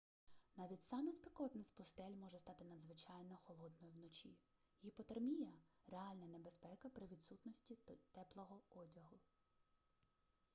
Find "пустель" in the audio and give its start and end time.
1.71-2.15